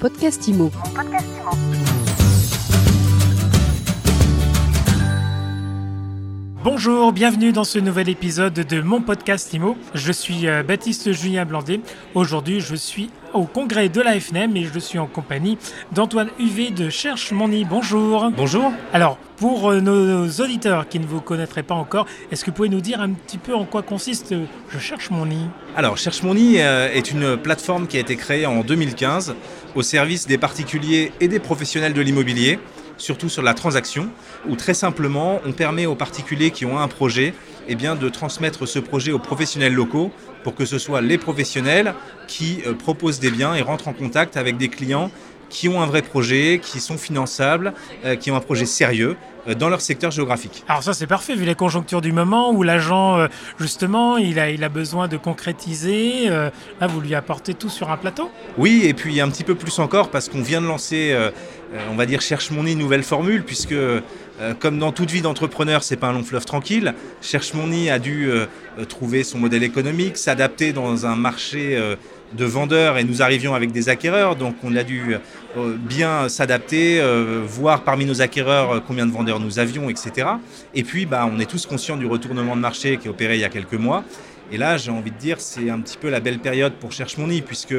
[0.00, 0.70] podcast IMO.
[6.64, 9.76] Bonjour, bienvenue dans ce nouvel épisode de mon podcast IMO.
[9.94, 11.80] Je suis euh, Baptiste Julien Blandet.
[12.14, 15.58] Aujourd'hui, je suis au congrès de la FNM et je suis en compagnie
[15.92, 17.64] d'Antoine Huvet de Cherche Money.
[17.68, 18.30] Bonjour.
[18.36, 18.72] Bonjour.
[18.92, 22.68] Alors, pour euh, nos auditeurs qui ne vous connaîtraient pas encore, est-ce que vous pouvez
[22.68, 25.36] nous dire un petit peu en quoi consiste euh, Je Cherche Money
[25.76, 29.34] Alors, Cherche Money est une plateforme qui a été créée en 2015
[29.74, 32.58] au service des particuliers et des professionnels de l'immobilier
[33.00, 34.10] surtout sur la transaction,
[34.48, 37.34] où très simplement, on permet aux particuliers qui ont un projet
[37.68, 40.12] eh de transmettre ce projet aux professionnels locaux
[40.44, 41.94] pour que ce soit les professionnels
[42.26, 45.10] qui euh, proposent des biens et rentrent en contact avec des clients
[45.50, 49.16] qui ont un vrai projet, qui sont finançables, euh, qui ont un projet sérieux
[49.48, 50.64] euh, dans leur secteur géographique.
[50.68, 53.26] Alors ça c'est parfait vu les conjonctures du moment où l'agent euh,
[53.58, 57.96] justement il a, il a besoin de concrétiser, là vous lui apportez tout sur un
[57.96, 61.16] plateau Oui et puis un petit peu plus encore parce qu'on vient de lancer
[61.90, 63.74] on va dire cherche mon nid nouvelle formule puisque
[64.60, 66.94] comme dans toute vie d'entrepreneur, c'est pas un long fleuve tranquille.
[67.20, 68.30] Cherche mon nid a dû
[68.88, 71.78] trouver son modèle économique, s'adapter dans un marché
[72.32, 75.16] de vendeurs et nous arrivions avec des acquéreurs, donc on a dû
[75.56, 80.28] euh, bien s'adapter, euh, voir parmi nos acquéreurs euh, combien de vendeurs nous avions, etc.
[80.74, 83.40] Et puis bah, on est tous conscients du retournement de marché qui est opéré il
[83.40, 84.04] y a quelques mois.
[84.52, 87.16] Et là, j'ai envie de dire, c'est un petit peu la belle période pour Cherche
[87.18, 87.74] Mon Nid, puisque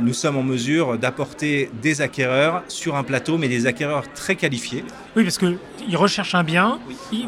[0.00, 4.84] nous sommes en mesure d'apporter des acquéreurs sur un plateau, mais des acquéreurs très qualifiés.
[5.16, 6.78] Oui, parce qu'ils recherchent un bien,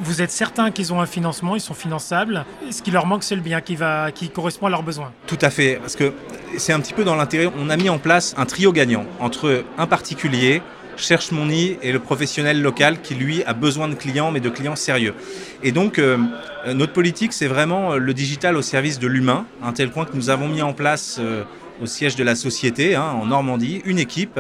[0.03, 2.45] vous êtes certain qu'ils ont un financement, ils sont finançables.
[2.71, 5.13] Ce qui leur manque, c'est le bien qui, va, qui correspond à leurs besoins.
[5.27, 6.13] Tout à fait, parce que
[6.59, 7.51] c'est un petit peu dans l'intérêt.
[7.59, 10.61] On a mis en place un trio gagnant entre un particulier,
[11.01, 14.49] cherche mon nid et le professionnel local qui lui a besoin de clients mais de
[14.49, 15.15] clients sérieux.
[15.63, 16.19] Et donc euh,
[16.67, 20.17] notre politique c'est vraiment euh, le digital au service de l'humain, un tel point que
[20.17, 21.45] nous avons mis en place euh,
[21.83, 24.39] au siège de la société hein, en Normandie une équipe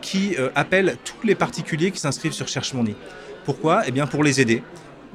[0.00, 2.96] qui appelle tous les particuliers qui s'inscrivent sur Cherche mon nid.
[3.44, 3.82] Pourquoi?
[3.86, 4.64] Eh bien pour les aider.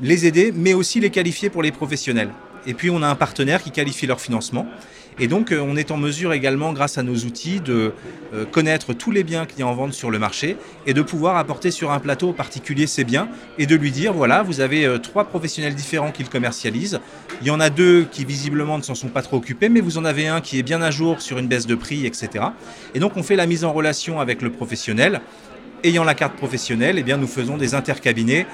[0.02, 2.30] Les aider mais aussi les qualifier pour les professionnels.
[2.67, 4.67] Et puis on a un partenaire qui qualifie leur financement
[5.19, 7.94] et donc, euh, on est en mesure également, grâce à nos outils, de
[8.33, 11.38] euh, connaître tous les biens qu'il y en vente sur le marché et de pouvoir
[11.38, 13.27] apporter sur un plateau particulier ces biens
[13.57, 17.00] et de lui dire, voilà, vous avez euh, trois professionnels différents qui le commercialisent.
[17.41, 19.97] Il y en a deux qui visiblement ne s'en sont pas trop occupés, mais vous
[19.97, 22.45] en avez un qui est bien à jour sur une baisse de prix, etc.
[22.94, 25.22] Et donc, on fait la mise en relation avec le professionnel.
[25.83, 28.47] Ayant la carte professionnelle, eh bien, nous faisons des intercabinets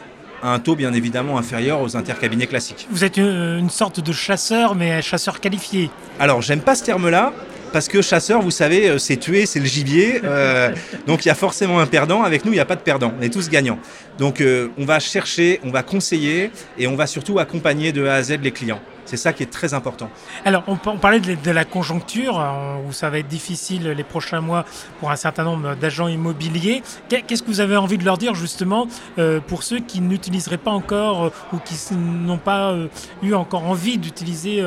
[0.44, 2.88] un taux bien évidemment inférieur aux intercabinets classiques.
[2.92, 5.90] Vous êtes une, sorte de chasseur, mais chasseur qualifié.
[6.20, 7.34] Alors, j'aime pas ce terme-là.
[7.72, 10.22] Parce que chasseur, vous savez, euh, c'est tuer, c'est le gibier.
[10.24, 10.76] Euh,
[11.08, 12.22] donc il y a forcément un perdant.
[12.22, 13.12] Avec nous, il n'y a pas de perdant.
[13.20, 13.80] On est tous gagnants.
[14.20, 18.14] Donc euh, on va chercher, on va conseiller et on va surtout accompagner de A
[18.14, 18.80] à Z les clients.
[19.06, 20.09] C'est ça qui est très important.
[20.46, 24.66] Alors, on, parlait de, la conjoncture, euh, où ça va être difficile les prochains mois
[25.00, 26.81] pour un certain nombre d'agents immobiliers.
[27.09, 28.88] Qu'est-ce que vous avez envie de leur dire justement
[29.18, 32.75] euh, pour ceux qui n'utiliseraient pas encore euh, ou qui n'ont pas
[33.22, 34.64] eu encore envie d'utiliser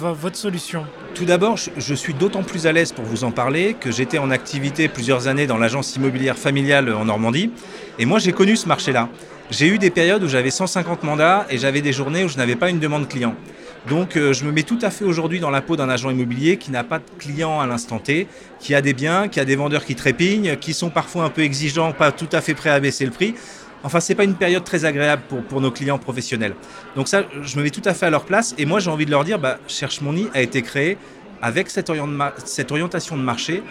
[0.00, 0.84] votre solution?
[1.14, 4.30] Tout d'abord, je suis d'autant plus à l'aise pour vous en parler que j'étais en
[4.30, 7.50] activité plusieurs années dans l'agence immobilière familiale en Normandie.
[7.98, 9.08] Et moi, j'ai connu ce marché-là.
[9.50, 12.54] J'ai eu des périodes où j'avais 150 mandats et j'avais des journées où je n'avais
[12.54, 13.34] pas une demande client.
[13.88, 16.58] Donc euh, je me mets tout à fait aujourd'hui dans la peau d'un agent immobilier
[16.58, 19.56] qui n'a pas de clients à l'instant T, qui a des biens, qui a des
[19.56, 22.80] vendeurs qui trépignent, qui sont parfois un peu exigeants, pas tout à fait prêts à
[22.80, 23.34] baisser le prix.
[23.82, 26.54] Enfin, c'est pas une période très agréable pour, nos clients professionnels.
[26.96, 29.06] Donc ça, je me mets tout à fait à leur place et moi j'ai envie
[29.06, 30.98] de leur dire, bah, Cherche Mon Nid a été créé
[31.40, 31.88] avec cette
[32.70, 33.62] orientation de marché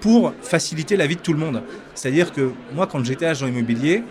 [0.00, 1.62] pour faciliter la vie de tout le monde.
[1.94, 4.02] C'est-à-dire que moi, quand j'étais agent immobilier,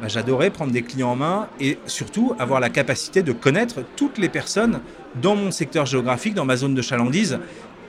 [0.00, 4.18] bah, j'adorais prendre des clients en main et surtout avoir la capacité de connaître toutes
[4.18, 4.80] les personnes
[5.20, 7.38] dans mon secteur géographique, dans ma zone de chalandise,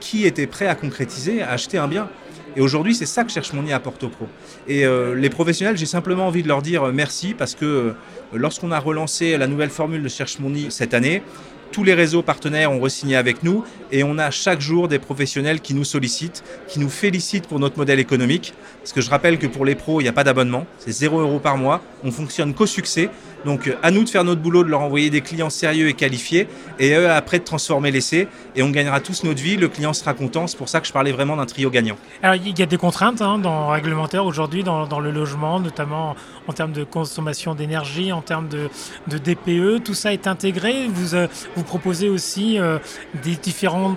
[0.00, 2.08] qui étaient prêts à concrétiser, à acheter un bien.
[2.56, 4.26] Et aujourd'hui, c'est ça que cherche mon nid à Porto Pro.
[4.66, 7.92] Et euh, les professionnels, j'ai simplement envie de leur dire euh, merci parce que euh,
[8.32, 11.22] lorsqu'on a relancé la nouvelle formule de Cherche mon nid cette année,
[11.70, 15.60] tous les réseaux partenaires ont re-signé avec nous et on a chaque jour des professionnels
[15.60, 18.54] qui nous sollicitent, qui nous félicitent pour notre modèle économique.
[18.80, 21.20] Parce que je rappelle que pour les pros, il n'y a pas d'abonnement, c'est 0
[21.20, 21.80] euros par mois.
[22.02, 23.08] On fonctionne qu'au succès.
[23.44, 25.94] Donc euh, à nous de faire notre boulot, de leur envoyer des clients sérieux et
[25.94, 26.48] qualifiés,
[26.78, 30.14] et eux après de transformer l'essai, et on gagnera tous notre vie, le client sera
[30.14, 31.96] content, c'est pour ça que je parlais vraiment d'un trio gagnant.
[32.22, 36.16] Alors il y a des contraintes hein, dans réglementaire aujourd'hui dans, dans, le logement, notamment
[36.46, 38.68] en termes de consommation d'énergie, en termes de,
[39.08, 40.88] de, DPE, tout ça est intégré.
[40.88, 41.26] Vous, euh,
[41.56, 42.78] vous proposez aussi euh,
[43.22, 43.96] des différents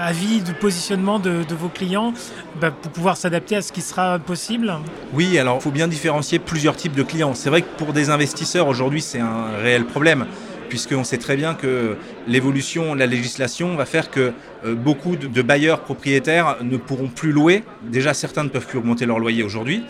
[0.00, 2.12] avis de positionnement de, de vos clients
[2.60, 4.74] bah, pour pouvoir s'adapter à ce qui sera possible?
[5.12, 7.34] Oui, alors il faut bien différencier plusieurs types de clients.
[7.34, 10.26] C'est vrai que pour des investisseurs aujourd'hui, c'est un réel problème
[10.68, 11.96] puisqu'on sait très bien que
[12.26, 14.32] l'évolution de la législation va faire que
[14.64, 17.62] beaucoup de bailleurs propriétaires ne pourront plus louer.
[17.82, 19.84] Déjà, certains ne peuvent plus augmenter leur loyer aujourd'hui,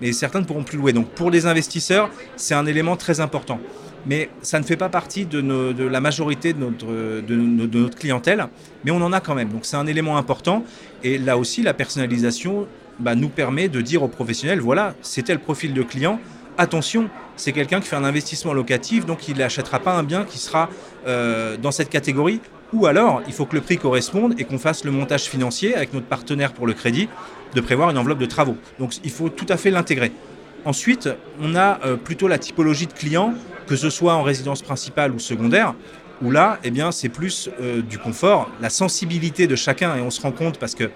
[0.00, 0.92] mais certains ne pourront plus louer.
[0.92, 3.58] Donc pour les investisseurs, c'est un élément très important
[4.06, 5.40] mais ça ne fait pas partie de,
[5.82, 8.46] la majorité de notre, clientèle,
[8.84, 9.50] mais on en a quand même.
[9.50, 10.64] Donc c'est un élément important.
[11.04, 12.66] Et là aussi, la personnalisation
[12.98, 16.20] bah, nous permet de dire aux professionnels, voilà, c'était le profil de client.
[16.60, 20.38] Attention, c'est quelqu'un qui fait un investissement locatif, donc il n'achètera pas un bien qui
[20.38, 20.68] sera
[21.06, 22.40] euh, dans cette catégorie.
[22.72, 25.94] Ou alors, il faut que le prix corresponde et qu'on fasse le montage financier avec
[25.94, 27.08] notre partenaire pour le crédit,
[27.54, 28.56] de prévoir une enveloppe de travaux.
[28.80, 30.10] Donc il faut tout à fait l'intégrer.
[30.64, 31.08] Ensuite,
[31.40, 33.34] on a euh, plutôt la typologie de clients,
[33.68, 35.74] que ce soit en résidence principale ou secondaire,
[36.22, 40.20] où là, eh c'est plus euh, du confort, la sensibilité de chacun, et on se
[40.20, 40.90] rend compte parce que,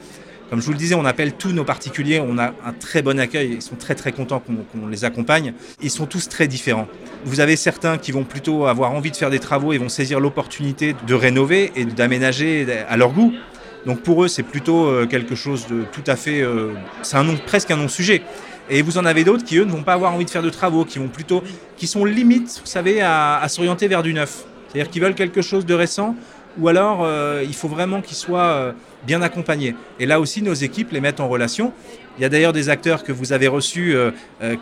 [0.52, 3.18] comme je vous le disais, on appelle tous nos particuliers, on a un très bon
[3.18, 6.88] accueil, ils sont très très contents qu'on les accompagne, ils sont tous très différents.
[7.24, 10.20] Vous avez certains qui vont plutôt avoir envie de faire des travaux et vont saisir
[10.20, 13.32] l'opportunité de rénover et d'aménager à leur goût.
[13.86, 16.44] Donc pour eux, c'est plutôt euh, quelque chose de tout à fait...
[17.00, 18.20] c'est un presque un non-sujet.
[18.68, 20.50] Et vous en avez d'autres qui, eux, ne vont pas avoir envie de faire de
[20.50, 21.42] travaux, qui vont plutôt,
[21.78, 24.44] qui sont limites, vous savez, à, s'orienter vers du neuf.
[24.68, 26.14] C'est-à-dire qu'ils veulent quelque chose de récent,
[26.58, 28.72] ou alors euh, il faut vraiment qu'ils soient euh,
[29.06, 29.74] bien accompagnés.
[29.98, 31.72] Et là aussi, nos équipes les mettent en relation.
[32.18, 34.10] Il y a d'ailleurs des acteurs que vous avez reçus euh,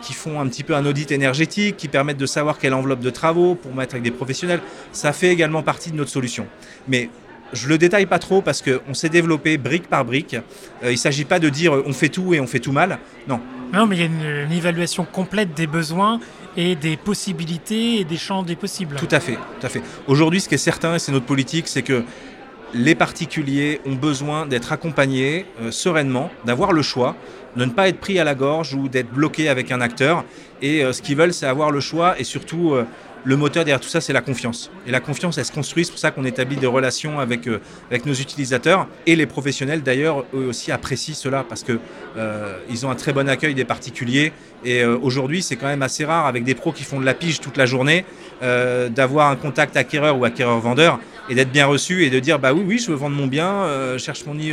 [0.01, 3.09] qui font un petit peu un audit énergétique, qui permettent de savoir quelle enveloppe de
[3.09, 4.61] travaux pour mettre avec des professionnels.
[4.93, 6.47] Ça fait également partie de notre solution.
[6.87, 7.09] Mais
[7.51, 10.37] je le détaille pas trop parce qu'on s'est développé brique par brique.
[10.83, 12.99] il ne s'agit pas de dire on fait tout et on fait tout mal.
[13.27, 13.41] Non,
[13.73, 16.19] non, mais il y a une, évaluation complète des besoins
[16.57, 18.97] et des possibilités et des champs des possibles.
[18.97, 19.81] Tout à fait, tout à fait.
[20.07, 22.03] Aujourd'hui, ce qui est certain, et c'est notre politique, c'est que
[22.73, 27.15] les particuliers ont besoin d'être accompagnés euh, sereinement, d'avoir le choix,
[27.55, 30.23] de ne pas être pris à la gorge ou d'être bloqué avec un acteur.
[30.61, 32.85] Et euh, ce qu'ils veulent, c'est avoir le choix et surtout euh,
[33.23, 34.71] le moteur derrière tout ça, c'est la confiance.
[34.87, 37.59] Et la confiance, elle se construit, c'est pour ça qu'on établit des relations avec, euh,
[38.05, 38.87] nos utilisateurs.
[39.05, 41.79] Et les professionnels, d'ailleurs, eux aussi apprécient cela parce qu'ils
[42.17, 44.33] euh, ont un très bon accueil des particuliers.
[44.65, 47.13] Et euh, aujourd'hui, c'est quand même assez rare, avec des pros qui font de la
[47.13, 48.05] pige toute la journée,
[48.41, 52.63] d'avoir un contact acquéreur ou acquéreur-vendeur et d'être bien reçu et de dire bah oui,
[52.65, 53.67] oui, je veux vendre mon bien,
[53.99, 54.51] cherche mon nid,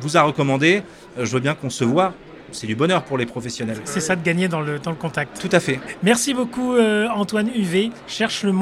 [0.00, 0.82] vous a recommandé,
[1.16, 2.14] je veux bien qu'on se voit
[2.52, 3.78] c'est du bonheur pour les professionnels.
[3.84, 5.40] C'est ça de gagner dans le, dans le contact.
[5.40, 5.80] Tout à fait.
[6.02, 7.90] Merci beaucoup euh, Antoine UV.
[8.06, 8.52] Cherche le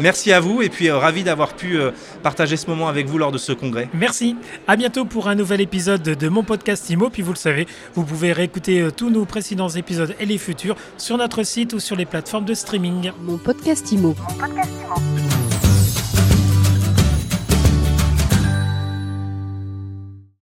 [0.00, 1.92] Merci à vous et puis euh, ravi d'avoir pu euh,
[2.22, 3.88] partager ce moment avec vous lors de ce congrès.
[3.94, 4.36] Merci.
[4.66, 7.10] À bientôt pour un nouvel épisode de mon podcast IMO.
[7.10, 11.16] Puis vous le savez, vous pouvez réécouter tous nos précédents épisodes et les futurs sur
[11.16, 13.12] notre site ou sur les plateformes de streaming.
[13.22, 14.14] Mon podcast IMO.
[14.18, 15.35] Mon podcast IMO.